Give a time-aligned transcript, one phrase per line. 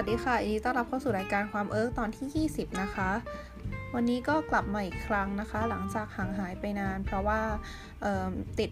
[0.00, 3.10] หวัดดีค่ะยินดีต้อนรับเข้าสู่รายการความเอิร์กตอนที่ 20 นะคะ
[3.94, 7.40] วันนี้ก็กลับมาอีกครั้งนะคะ หลังจากห่างหายไปนาน เพราะว่า
[8.58, 8.70] ติด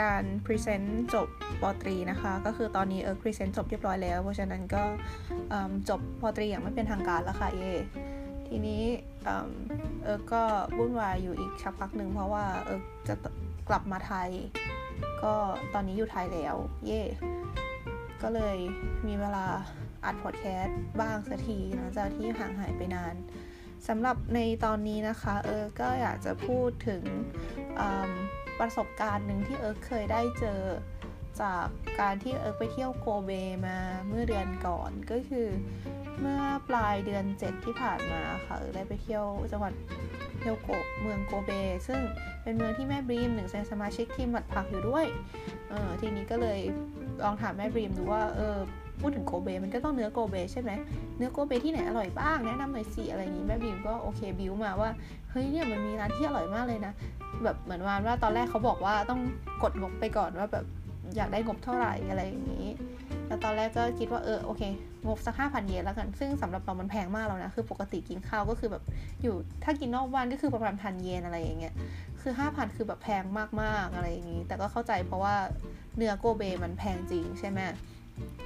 [0.00, 1.28] การ present จบ
[1.62, 4.84] ป.ตรีนะคะ ก็คือตอนนี้เอิร์ก present จบเรียบร้อยแล้ว เพราะฉะนั้นก็
[5.88, 7.62] จบ ป.ตรีอย่างไม่เป็นทางการแล้วค่ะเย่
[8.48, 8.82] ทีนี้
[9.24, 10.42] เอิร์กก็
[10.78, 13.14] วุ่นวายอยู่อีกสักพักหนึ่งเพราะว่าเอิร์กจะ
[13.68, 14.30] กลับมาไทย
[15.22, 15.34] ก็
[15.74, 17.02] ตอนนี้อยู่ไทยแล้ว เย่
[18.22, 18.56] ก็เลย
[19.06, 19.46] มีเวลา
[20.06, 23.14] อัดพอดแคสต์บ้างสักทีหลังจากที่ห่างหายไปนาน
[23.88, 27.02] สำหรับในตอนนี้นะคะเออก็อยากจะพูดถึง
[28.58, 30.60] ประสบการณ์หนึ่งที่เอิร์กเคยได้เจอ
[31.40, 31.66] จาก
[32.00, 33.30] การที่เอิร์กไปเที่ยวโกเบ
[33.66, 33.78] มา
[34.08, 35.48] เมื่อเดือนก่อนก็คือ
[36.20, 39.72] เมื่อปลายเดือน 7 ที่ผ่านมาค่ะเอิร์กได้ไปเที่ยวจังหวัด
[40.40, 40.68] เที่ยวโก
[41.02, 41.50] เมืองโกเบ
[41.86, 42.00] ซึ่ง
[42.42, 45.06] เป็นเมืองที่แม่บรีมหนึ่งในสมาชิกทีมหมัดผักอยู่ด้วย
[45.68, 46.60] เออทีนี้ก็เลย
[47.22, 48.58] ลองถามแม่บรีมดูว่าเออ
[49.00, 50.70] พูดถึงโกเบมันก็ต้องเนื้อโกเบใช่ไหม
[51.16, 54.90] เนื้อโกเบที่ไหนอร่อยบ้างแนะนำหน่อยสิอะไรอย่างนี้แม่บิวก็โอเคบิวมาว่า
[55.30, 56.92] เฮ้ยเนี่ยมันมีร้านที่อร่อยมากเลยนะ
[57.44, 59.20] แบบเหมือนวานว่าตอนแรกเขาบอกว่าต้อง
[59.62, 60.64] กดงบไปก่อนว่าแบบ
[61.16, 62.68] อยากได้งบเท่าไหร่อะไรอย่างนี้
[63.26, 64.62] แล้วตอนแรกก็คิดว่าเออโอเค
[65.06, 68.82] งบสักห้าพันเยนแล้วกัน ซึ่งสำหรับเรามันแพงมากแล้วนะ คือปกติกินข้าวก็คือแบบ
[69.22, 71.74] อยู่ถ้ากินนอกบ้านก็คือประมาณพันเยนอะไรอย่างเงี้ย
[72.20, 73.24] คือห้าพันคือแบบแพง
[73.62, 75.34] มากๆอะไรอย่างนี้ แต่ก็เข้าใจเพราะว่า
[75.96, 77.60] เนื้อโกเบมันแพงจริงใช่ไหม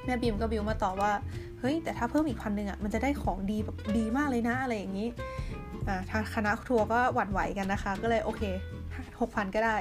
[0.04, 1.12] แม่บีมก็บิวมาต่อว่า
[1.60, 5.08] เฮ้ย แต่ถ้าเพิ่มอีกพันหนึ่งอะ มันจะได้ของดีแบบดีมากเลยนะ อะไรอย่างนี้
[5.88, 8.42] อ่าทางคณะทัวร์ก็หวั่นไหวกันนะคะ ก็เลยโอเค
[9.20, 9.76] หกพันก็ได้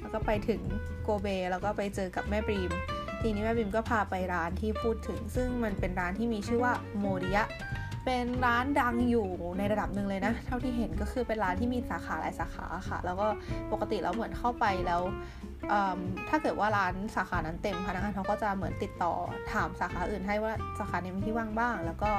[0.00, 0.60] แล้วก็ไปถึง
[1.02, 2.70] โกเบ แล้วก็ไปเจอกับแม่บีม
[3.20, 7.44] ทีนี้แม่บีมก็พาไปร้านที่พูดถึง ซึ่งมันเป็นร้านที่มีชื่อว่าโมริยะ
[8.08, 9.28] เป็นร้านดังอยู่
[9.58, 13.26] ในระดับหนึ่งเลยนะ เท่าที่เห็นก็คือเป็นร้านที่มีสาขาหลายสาขาค่ะ แล้วก็
[13.72, 15.02] ปกติแล้วเหมือนเข้าไปแล้ว
[16.28, 19.12] ถ้าเกิดว่าร้านสาขานั้นเต็มพนักงานเขาก็จะเหมือนติดต่อ
[19.52, 22.10] ถามสาขาอื่นให้ว่าสาขานี้มีที่ว่างบ้าง แล้วก็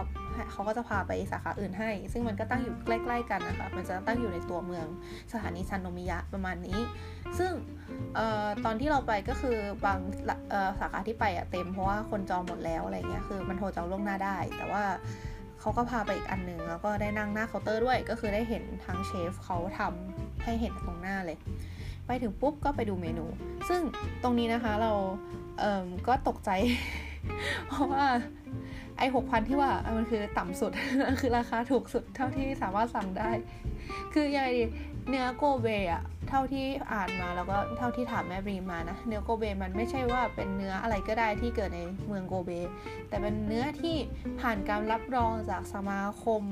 [0.52, 4.88] เขาก็จะพาไปสาขาอื่นให้ ซึ่งมันก็ตั้งอยู่ใกล้ ๆ กันนะคะ มันจะตั้งอยู่ในตัวเมือง
[5.34, 6.80] สถานีซันโนมิยะประมาณนี้
[7.40, 7.52] ซึ่ง
[8.18, 10.00] ออตอนที่เราไปก็คือบาง
[10.80, 14.84] สาขาที่ไปอะเต็มเพราะว่าคนจองหมดแล้วอะไรเงี้ย คือมันโทรจองล่วงหน้าได้ แต่ว่า
[15.60, 21.38] เขาก็พาไปอีกอันหนึ่งแล้วก็ได้นั่งหน้าเคาน์เตอร์ด้วย ก็คือได้เห็นทางเชฟเขาทำให้เห็นตรงหน้าเลย
[22.08, 23.26] ไปถึงปุ๊บก็ไปดูเมนู
[23.70, 23.82] ซึ่ง
[24.24, 24.92] ตรงนี้นะคะเรา
[25.60, 26.50] เอ่อก็ตกใจ
[27.68, 28.06] เพราะว่า
[28.98, 30.72] ไอ้หกพันที่ว่ามันคือต่ำสุด
[31.20, 33.32] คือราคาถูกสุดเท่าที่สามารถสั่งได้
[34.14, 34.64] คือยังไงดี
[35.10, 42.52] เนื้อโกเบอะเท่าที่อ่านมาแล้วก็เท่าที่ถามแม่บรีมานะ เนื้อโกเบมันไม่ใช่ว่าเป็นเนื้ออะไรก็ได้ที่เกิดในเมืองโกเบ
[43.10, 43.96] แต่เป็นเนื้อที่
[44.40, 46.44] ผ่านการรับรองจากสมาคม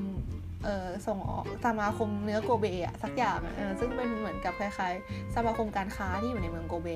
[0.65, 6.87] เออส่งออกสมาคมเนื้อโกเบอะสักอย่างเออซึ่งเป็นเหมือนกับคล้ายๆ สมาคมการค้าที่อยู่ในเมืองโกเบ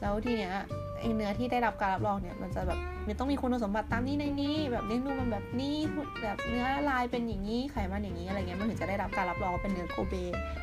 [0.00, 0.54] แล้วทีเนี้ย
[1.00, 5.76] ไอเนื้อที่ได้รับการรับรองเนี่ยมันจะแบบมันต้องมีคุณสมบัติตามนี้ในนี้ แบบเลี้ยงดูมมันแบบนี้
[6.22, 10.14] แบบเนื้อลายเป็นอย่างนี้ไขมันอย่างนี้อะไรเงี้ยมันถึงจะได้รับการรับรองเป็นเนื้อโกเบ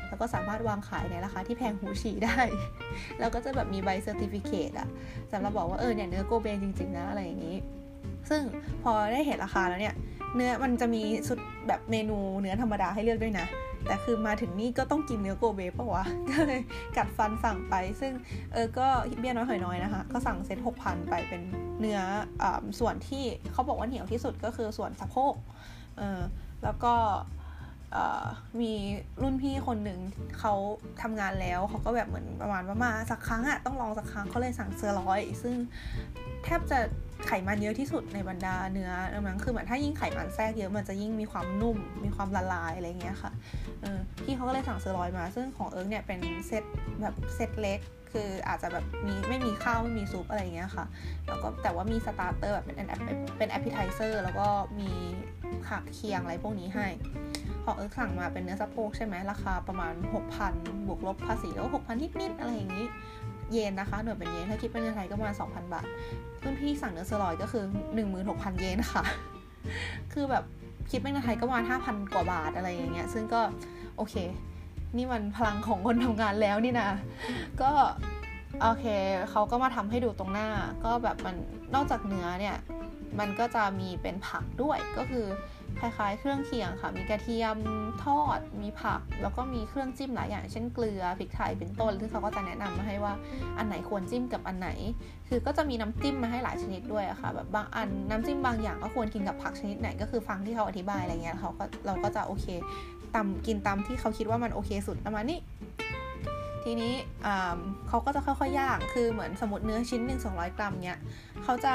[0.10, 2.40] แล้วก็สามารถวางขายในราคาที่แพงหูฉี่ได้
[3.20, 4.88] แล้วก็จะแบบมีใบ certificate อะ
[5.32, 7.56] สำหรับบอกว่าเออเนี่ยเนื้อโกเบจริงๆนะอะไรอย่างนี้
[8.30, 8.42] ซึ่ง
[8.84, 9.96] พอได้เห็นราคาแล้วเนี่ย
[10.36, 13.48] เนื้อมันจะมีสุดแบบเมนูเนื้อธรรมดาให้เลือกด้วยนะ
[13.88, 16.62] แต่คือมาถึงนี่ก็ต้องกินเนื้อโกเบปะวะ ก็เลย
[16.98, 18.14] กัดฟันสั่งไป ซึ่ง
[18.54, 18.88] เออก็
[19.20, 21.42] เบี้ยน้อยหอยน้อยนะคะ ก็สั่งเซ็ตหกพันไปเป็น
[21.80, 22.00] เนื้อ
[22.42, 22.44] อ
[22.80, 25.34] ส่วนที่เขาบอกว่าเหนียวที่สุดก็คือส่วนสะโพก
[25.98, 26.20] เออ
[26.64, 26.94] แล้วก็
[28.62, 28.74] มี
[29.22, 30.00] รุ่นพี่คนหนึ่ง
[30.40, 30.54] เขา
[31.02, 35.56] ทำงานแล้วเขาก็แบบเหมือนประมาณว่ามาสักครั้งอะต้องลองสักครั้งเขาเลยสั่งเซอร์ร้อย ซึ่ง
[36.44, 36.80] แทบจะ
[37.28, 38.92] ไขมันเยอะที่สุดในบรรดาเนื้อ
[39.22, 43.32] นั้นคือเหมือนถ้ายิ่งไขมันแทรกเยอะมันจะยิ่งมีความนุ่ม มีความละลายอะไรเงี้ยค่ะ
[43.82, 46.64] เออพี่เขาก็เลยสั่งเซอร์ลอยมา ซึ่งของเอิร์กเนี่ยเป็นเซต
[47.02, 47.80] แบบเซตเล็ก
[48.12, 50.86] คืออาจจะแบบมีไม่มีข้าวไม่มีซุปอะไรเงี้ยค่ะ
[51.28, 52.76] แล้วก็แต่ว่ามี starter แบบเป็น
[53.38, 54.48] เป็น appetizer แล้วก็
[54.80, 54.92] มี
[55.68, 56.88] ผักเคียงอะไรพวกนี้ให้
[57.64, 59.94] ของเอิร์กสั่งมาเป็นเนื้อสะโพกใช่ไหมราคาประมาณ
[60.42, 62.86] 6,000 บวกลบภาษีแล้วหกพันนิด ๆ อะไรอย่างนี้
[63.52, 65.88] เยนนะคะ หน่วยเป็นเยน ถ้าคิดเป็นเงินไทยก็ประมาณ2,000 บาท
[66.40, 67.63] เพื่อนพี่สั่งเนื้อเซลอยก็คือ
[68.12, 69.04] 16,000 เยนค่ะ
[70.13, 70.44] คือแบบ
[70.90, 73.42] คิดเป็นเงินไทยก็ประมาณ5,000 กว่าบาทอะไรอย่างเงี้ย ซึ่งก็
[73.98, 74.16] โอเค
[74.98, 76.90] นี่มันพลังของคนทำงานแล้วนี่นะ
[77.62, 77.72] ก็
[78.62, 78.86] โอเค
[79.31, 80.48] เขาก็มาทำให้ดูตรงหน้า
[80.86, 81.36] ก็แบบมัน
[81.75, 82.57] นอกจากเนื้อเนี่ย
[83.19, 85.25] มันก็จะมีเป็นผักด้วย ก็คือ
[85.83, 87.57] คล้ายๆ เครื่องเคียงค่ะ มีกระเทียม
[88.03, 93.13] ทอด มีผัก แล้วก็มีเครื่องจิ้มหลายอย่างเช่นเกลือพริกไทยเป็นต้นซึ่งเขาก็จะแนะนำมาให้ว่า
[93.57, 94.69] อันไหนควรจิ้มกับอันไหน
[95.27, 102.45] คือก็จะมีน้ำจิ้มมาให้หลายชนิดด้วยอะค่ะแบบบางอันน้ำจิ้มบางอย่างก็ควรกินกับผักชนิดไหนก็คือฟังที่เขาอธิบายอะไรเงี้ยเขาก็เราก็จะโอเค
[103.15, 105.39] ตำกินตามที่เขาคิดว่ามันโอเคสุดประมาณนี้
[106.63, 106.94] ทีนี้
[107.88, 111.00] เขาก็จะค่อยๆย่าง คือเหมือนสมมติเนื้อชิ้นหนึ่งสองร้อยกรัมเนี่ย
[111.44, 111.74] เขาจะ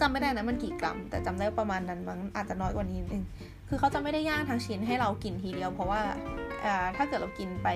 [0.00, 3.22] จำไม่ได้นะมันกี่กรัม แต่จำได้ประมาณนั้นมั้งอาจจะน้อยกว่านี้นึง
[3.68, 6.00] คือเขาจะไม่ได้ย่างทั้งชิ้นให้เรากินทีเดียว เพราะว่า
[6.96, 7.68] ถ้าเกิดเรากินไป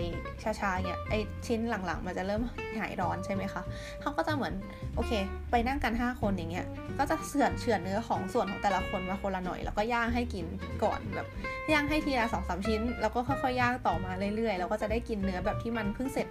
[0.43, 1.15] ช้าๆเนี่ยไอ
[1.47, 2.43] ชิ้นหลังๆ มันจะเริ่ม
[2.81, 3.63] หายร้อนใช่ไหมคะ
[4.01, 4.55] เขาก็จะเหมือน
[4.95, 5.13] โอเค
[5.51, 6.67] ไปนั่งกัน 5 คนอย่างเงี้ย
[6.99, 10.47] ก็จะเสือนเฉือนเนื้อของส่วนของแต่ละคนมาคนละหน่อย แล้วก็ย่างให้กิน
[10.85, 11.27] ก่อนแบบ
[11.73, 16.27] ย่างให้ทีละสองสามชิ้น แล้วก็ค่อยๆย่างต่อมาเรื่อยๆแล้วก็จะได้กินเนื้อแบบที่มันเพิ่งเสร็จ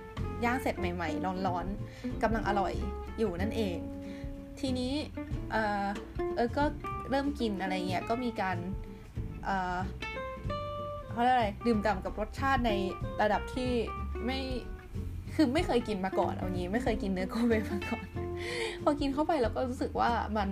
[0.45, 2.74] ย่างเสร็จใหม่ ๆ ร้อนๆกำลังอร่อย
[3.19, 3.77] อยู่นั่นเอง
[4.61, 4.94] ทีนี้
[5.51, 5.85] เออ
[6.35, 6.63] เออก็
[7.09, 8.57] เริ่มกินอะไรเงี้ยก็มีการ
[11.11, 12.71] เขาเรียกอะไรดื่มด่ำกับรสชาติใน
[13.21, 13.71] ระดับที่
[14.25, 14.39] ไม่
[15.35, 18.06] คือไม่เคยกินมาก่อนเอางี้ ไม่เคยกินเนื้อโกเบมาก่อน
[18.83, 20.50] พอกินเข้าไปแล้วก็รู้สึกว่ามัน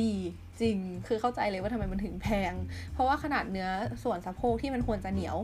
[0.00, 0.12] ดี
[0.60, 0.76] จริง
[1.06, 2.52] คือเข้าใจเลยว่าทำไมมันถึงแพง
[2.92, 3.68] เพราะว่าขนาดเนื้อ
[4.04, 5.36] ส่วนสะโพกที่มันควรจะเหนียว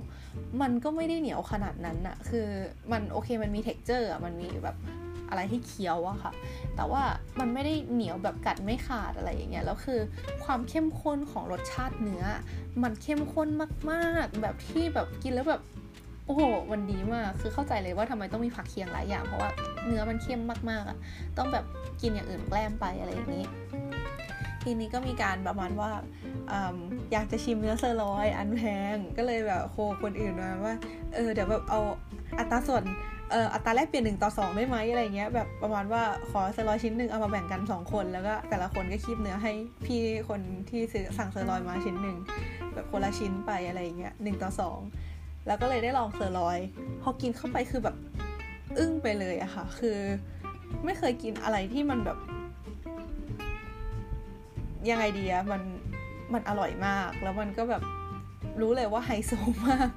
[0.62, 2.46] มันก็ไม่ได้เหนียวขนาดนั้นอะคือ
[2.92, 4.76] มันโอเคมันมี texture อะมันมีแบบ
[5.32, 6.32] อะไรที่เคี้ยวอะค่ะ
[6.76, 7.02] แต่ว่า
[7.38, 10.00] มันไม่ได้เหนียวแบบกัดไม่ขาดอะไรอย่างเงี้ย แล้วคือ
[10.44, 12.24] ความเข้มข้นของรสชาติเนื้อ
[12.82, 13.48] มันเข้มข้น
[13.90, 15.62] มากๆ แบบที่แบบกินแล้วแบบ
[16.26, 16.42] โอ้โห
[16.72, 19.50] มันดีมาก คือเข้าใจเลยว่าทำไมต้องมีผักเคียงหลายอย่าง เพราะว่า
[19.86, 20.40] เนื้อมันเข้ม
[20.70, 20.98] มากๆอะ
[21.38, 21.64] ต้องแบบ
[22.00, 23.44] กินอย่างอื่นแกล้มไปอะไรอย่างนี้
[24.62, 25.90] ทีนี้ก็มีการประมาณว่า
[26.50, 26.52] อ
[27.12, 28.62] อยากจะชิมเนื้อเซอร์ลอย อันแพ
[28.94, 30.74] ง ก็เลยแบบโคคนอื่นมาว่า
[31.14, 31.80] เออเดี๋ยวแบบเอา
[32.38, 32.82] อัตราส่วน
[33.32, 39.52] เอออัตราแลกเปลี่ยนหนึ่งต่อสองได้ไหมอะไรเงี้ยแบบประมาณว่าขอเซอร์ลอยชิ้นหนึ่งเอามาแบ่งกันสองคนแล้วก็แต่ละคนก็คีบเนื้อให้
[39.86, 40.40] พี่คน
[40.70, 42.16] ที่ซื้อสั่งเซอร์ลอยมาชิ้นหนึ่ง
[42.74, 44.78] แบบคนละชิ้นไปอะไรเงี้ยหนึ่งต่อสอง
[45.46, 46.58] แล้วก็เลยได้ลองเซอร์ลอย
[47.02, 47.96] พอกินเข้าไปคือแบบ
[48.78, 49.98] อึ้งไปเลยอะค่ะ คือ
[50.84, 52.18] ไม่เคยกินอะไรที่มันแบบ
[54.90, 55.62] ยังไงดีอะมัน
[56.32, 57.82] มันอร่อยมาก แล้วมันก็แบบ
[58.60, 59.32] รู้เลยว่าไฮโซ
[59.66, 59.88] มาก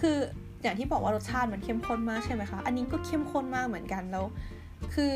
[0.00, 0.18] คือ
[0.66, 4.24] อย่างที่บอกว่ารสชาติมันเข้มข้นมากใช่ไหมคะ อันนี้ก็เข้มข้นมากเหมือนกันแล้ว
[4.94, 5.14] คือ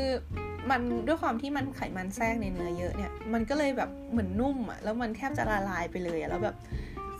[0.69, 6.55] มันด้วยความที่มันไขมันแทรกในเนื้อเยอะเนี่ย มันก็เลยแบบเหมือนนุ่มอะแล้วมันแทบจะละลายไปเลยอะแล้วแบบ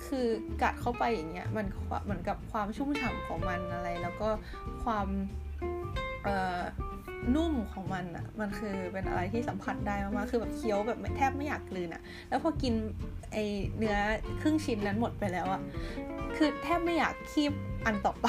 [0.06, 0.26] คือ
[0.62, 1.66] กัดเข้าไปอย่างเงี้ยมัน
[2.04, 4.30] เหมือนกับความชุ่มฉ่าของมันอะไร แล้วก็
[4.84, 5.08] ความ
[6.24, 6.62] เอ่อ
[7.36, 12.74] นุ่มของมันอะมันคือเป็นอะไรที่สัมผัสได้มากๆคือแบบเคี้ยวแบบแทบไม่อยากกลืนอะแล้วพอกิน
[13.32, 13.38] ไอ
[13.78, 13.96] เนื้อ
[14.42, 15.62] ครึ่งชิ้นนั้นหมดไปแล้วอะ
[16.38, 17.52] คือแทบไม่อยากคีบ
[17.86, 18.28] อันต่อไป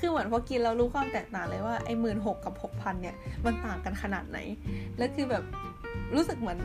[0.00, 4.38] คือเหมือนพอกินเรารู้ความแตกต่างเลยว่าไอ้หมื่นหกกับหกพันเนี่ยมันต่างกันขนาดไหน
[4.98, 5.44] แล้วคือแบบ
[6.14, 6.58] รู้สึกเหมือน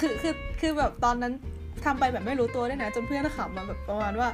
[0.00, 1.32] คือคือคือแบบตอนนั้น
[1.84, 4.28] ทำไปแบบไม่รู้ตัวด้วยนะ จนเพื่อนขำมาแบบประมาณว่า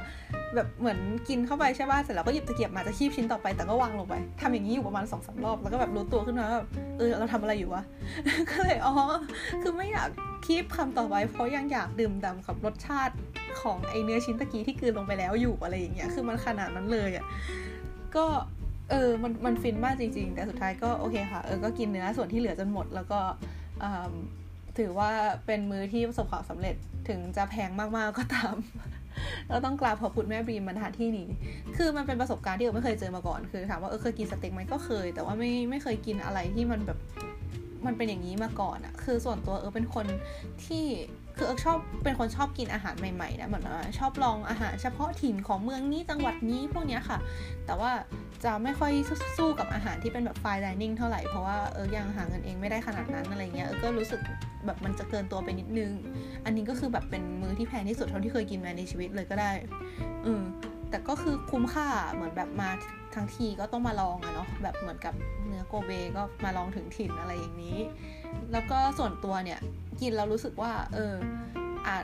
[0.55, 7.83] แบบเหมือนกินเข้าไปใช่ป่ะเสร็จแล้วก็หยิบตะเกียบมาจะคีบชิ้นต่อไปแต่ก็วางลงไปทำอย่างนี้อยู่ประมาณสองสารอบแล้วก็แบบรู้ตัวขึ้นมาแบบเออเราทำอะไรอยู่วะ
[8.49, 8.93] ก็เลยอ๋อ
[9.61, 10.09] คือไม่อยาก
[10.45, 13.15] คีบคำต่อไปเพราะยังอยากดื่มด่ากับรสชาติ
[13.61, 17.25] ของไอเนื้อชิ้นตะกี้ที่กืนลงไปแล้วอยู่อะไรอย่างเงี้ย คือมันขนาดนั้นเลยอะ่ะ
[18.15, 18.25] ก็
[18.89, 23.19] เออ มัน มันฟินมากจริง ๆ แต่สุดท้ายก็โอเคค่ะ เออ ก็กินเนื้อส่วนที่เหลือจนหมด แล้วก็
[24.77, 25.09] ถือว่า
[25.45, 26.75] เป็นมือที่ประสบความสำเร็จ
[27.07, 28.55] ถึงจะแพงมาก ๆ ก็ตาม
[29.49, 31.27] เราต้องกราบขอบคุณแม่บีมมาณที่นี้
[31.77, 36.97] คือมันเป็นประสบการณ์ที่เราไม่เคยเจอมาก่อน คือถามว่าเออเคยกินสเต็กไหมก็เคย แต่ว่าไม่ ไม่เคยกินอะไรที่มันแบบ
[37.87, 40.05] มันเป็นอย่างนี้มาก่อนอะคือส่วนตัวเออเป็นคน
[40.65, 40.85] ที่
[41.37, 47.17] คือเออชอบเป็นคนชอบกินอาหารใหม่ๆนะเหมือนว่าชอบลองอาหารเฉพาะถิ่นของเมืองนี้จังหวัดนี้พวกนี้ค่ะ
[47.65, 47.91] แต่ว่า
[48.43, 48.91] จะไม่ค่อย
[49.37, 54.21] สู้กับอาหารที่เป็นแบบไฟดิเนิ่งเท่าไหร่ เพราะว่าเออยังหาเงินเองไม่ได้ขนาดนั้นอะไรเงี้ยเออก็รู้สึก
[54.65, 55.91] แบบมันจะเกินตัวไปนิดนึง
[56.45, 59.51] อันนี้ก็คือแบบเป็นมื้อที่แพงที่สุดเท่าที่เคยกินมาในชีวิตเลยก็ได้
[60.25, 60.43] อืม
[60.89, 62.69] แต่ก็คือคุ้มค่าเหมือนแบบมา
[63.15, 65.13] ทั้งทีก็ต้องมาลองอะเนาะแบบเหมือนกับ
[65.47, 67.77] เนื้อโกเบก็มาลองถึงถิ่นอะไรอย่างนี้
[68.51, 69.59] แล้วก็ส่วนตัวเนี่ย
[70.01, 71.13] กินเรารู้สึกว่า เออ
[71.87, 71.97] อา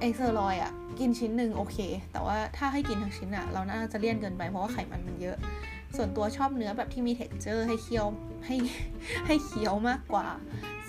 [0.00, 1.78] ไอเซอร์ลอยอะกินชิ้นหนึ่งโอเค
[2.12, 5.36] แต่ว่าถ้าให้กินทั้งชิ้นอะเราน่าจะเลี่ยนเกินไปเพราะว่าไขมันมันเยอะ
[5.96, 8.06] ส่วนตัวชอบเนื้อแบบที่มี texture ให้เคี้ยว
[8.46, 8.56] ให้
[9.26, 10.26] ให้เคี้ยวมากกว่า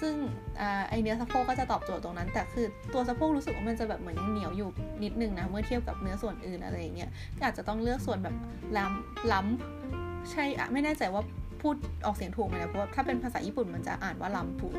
[0.02, 0.16] ซึ่ง
[0.62, 4.70] อไอเนื้อสะโพกก็จะตอบโจทย์ตรงนั้น แต่คือตัวสะโพกรู้สึกว่ามันจะแบบเหมือนยังเหนียวอยู่
[5.04, 7.10] นิดนึงนะ เมื่อเทียบกับเนื้อส่วนอื่นอะไรอย่างเงี้ย
[7.44, 8.36] อาจจะต้องเลือกส่วนแบบ
[8.78, 11.24] ล้ำล้ำใช่อะไม่แน่ใจว่า
[11.62, 11.76] พูด
[12.06, 14.76] ออกเสียงถูกไหมนะเพราะว่าถ้าเป็นภาษาญี่ปุ่นมันจะอ่านว่าล้ำถูก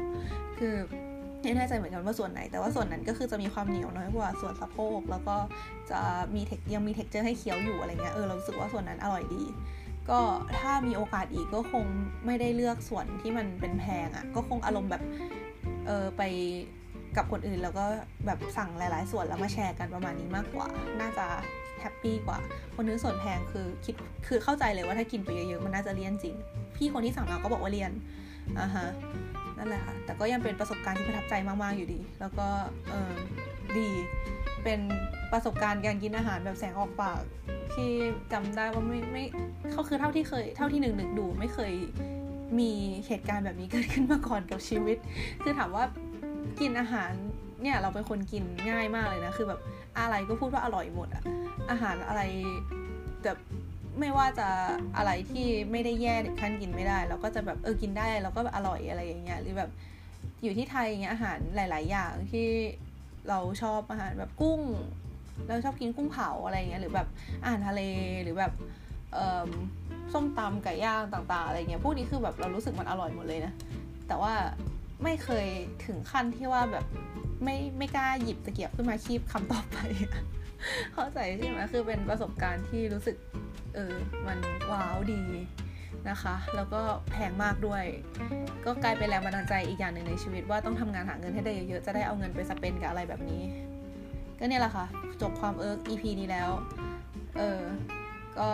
[0.58, 0.74] คือ
[1.42, 5.36] ไม่แน่ใจเหมือนกันว่าส่วนไหน แต่ว่าส่วนนั้นก็คือจะมีความเหนียวน้อยกว่าส่วนสะโพก แล้วก็
[5.90, 6.00] จะ
[6.34, 9.42] มีเทคยังมีเท็กเจอร์ให้เคี้ยวอยู่อะไรเงี้ย เออเรารู้สึกว่าส่วนนั้นอร่อยดี
[10.10, 10.20] ก็
[10.58, 11.84] ถ้ามีโอกาสอีกก็คง
[12.26, 15.02] ไม่ได้เลือกส่วนที่มันเป็นแพงอะ่ะ ก็คงอารมณ์แบบ
[15.86, 16.22] เออไป
[17.16, 17.84] กับคนอื่นแล้วก็
[18.26, 20.68] แบบสั่งหลาย ๆ ส่วนแล้วมาแชร์กันประมาณนี้มากกว่า
[21.00, 21.26] น่าจะ
[21.80, 22.38] แฮปปี้กว่า
[22.74, 23.94] คนนึกส่วนแพงคือคิด
[24.26, 26.34] คือเข้าใจเลยว่าถ้ากินไปเยอะๆมันน่าจะเลี่ยนจริง
[26.76, 27.92] พี่คนที่สั่งมาก็บอกว่าเลี่ยน
[28.58, 28.86] อ่าฮะ
[29.58, 32.48] นั่นแหละค่ะ แต่ก็ยังเป็นประสบการณ์ที่ประทับใจมากๆอยู่ดี แล้วก็
[32.90, 33.12] เออ
[33.78, 33.88] ดี
[34.64, 34.80] เป็น
[35.32, 37.20] ประสบการณ์การกินอาหารแบบแสงออกปาก
[37.74, 37.90] ที่
[38.32, 39.24] จำได้ว่าไม่ไม่
[39.72, 41.72] เขาคือเท่าที่เคย เท่าที่หนึ่งหนึ่งดูไม่เคย
[42.58, 42.72] มี
[43.06, 44.98] เหตุการณ์แบบนี้เกิดขึ้นมาก่อนกับชีวิต
[45.42, 45.84] คือถามว่า
[46.60, 47.12] กินอาหาร
[47.62, 49.60] เนี่ยเราเป็นคนกินง่ายมากเลยนะ คือแบบ
[49.98, 51.22] อะไรก็พูดว่าอร่อยหมดอะ
[51.70, 52.22] อาหารอะไร
[53.24, 53.38] แบบ
[54.00, 54.48] ไม่ว่าจะ
[54.96, 59.70] อะไรที่ไม่ได้แย่ถึงขั้นกินไม่ได้ เราก็จะแบบเออกินได้แล้วก็อร่อยอะไรอย่างเงี้ยหรือแบบ
[60.42, 62.48] อยู่ที่ไทยเงี้ยอาหารหลาย ๆ อย่างที่
[63.28, 64.60] เราชอบอาหารแบบกุ้ง
[65.46, 67.08] เราชอบกินกุ้งเผาอะไรเงี้ยหรือแบบ
[67.42, 67.82] อาหารทะเล
[68.22, 68.52] หรือแบบ
[70.12, 73.52] ส้มตำไก่ย่างต่าง ๆ อะไรเงี้ยพวกนี้คือแบบเรารู้สึกมันอร่อยหมดเลยนะ
[74.08, 74.32] แต่ว่า
[75.04, 75.46] ไม่เคย
[75.86, 76.84] ถึงขั้นที่ว่าแบบ
[77.44, 79.76] ไม่ไม่กล้าหยิบตะเกียบขึ้นมาคีบคำต่อไป
[80.92, 83.16] เข้าใจใช่ไหมคือเป็นประสบการณ์ที่รู้สึก
[83.74, 83.94] เออ
[84.26, 84.38] มัน
[84.70, 85.22] ว้าวดี
[86.08, 87.84] นะคะ แล้วก็แพงมากด้วย
[88.64, 93.42] ก็กลายเป็นแรงบันดาลใจอีกอย่างหนึ่งในชีวิตว่าต้องทำงานหาเงินให้ได้เยอะๆ จะได้เอาเงินไปสเปนกับอะไรแบบนี้
[94.40, 94.86] ก็เนี่ยแหละค่ะ
[95.22, 96.50] จบความเอิร์ก EP นี้แล้ว
[97.36, 97.62] เออ
[98.38, 98.50] ก็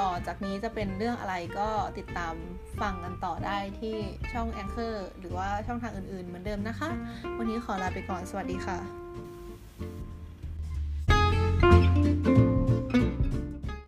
[0.00, 2.34] ต่อจากนี้จะเป็นเรื่องอะไรก็ติดตาม
[2.80, 3.96] ฟังกันต่อได้ที่
[4.32, 6.90] ช่อง Anchor หรือว่าช่องทางอื่นๆ เหมือนเดิมนะคะ
[7.38, 9.05] วันนี้ขอลาไปก่อนสวัสดีค่ะ